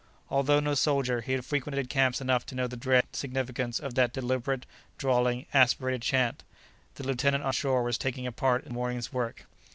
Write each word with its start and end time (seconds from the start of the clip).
Although 0.31 0.61
no 0.61 0.73
soldier, 0.73 1.21
he 1.21 1.33
had 1.33 1.45
frequented 1.45 1.87
camps 1.87 2.19
enough 2.21 2.43
to 2.47 2.55
know 2.55 2.65
the 2.65 2.75
dread 2.75 3.15
significance 3.15 3.79
of 3.79 3.93
that 3.93 4.11
deliberate, 4.11 4.65
drawling, 4.97 5.45
aspirated 5.53 6.01
chant; 6.01 6.43
the 6.95 7.03
lieutenant 7.05 7.43
on 7.43 7.51
shore 7.53 7.83
was 7.83 7.99
taking 7.99 8.25
a 8.25 8.31
part 8.31 8.63
in 8.63 8.69
the 8.69 8.73
morning's 8.73 9.13
work. 9.13 9.45